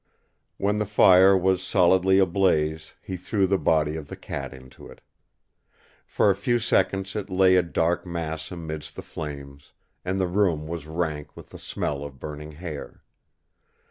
[0.57, 4.99] When the fire was solidly ablaze, he threw the body of the cat into it.
[6.07, 10.65] For a few seconds it lay a dark mass amidst the flames, and the room
[10.65, 13.03] was rank with the smell of burning hair.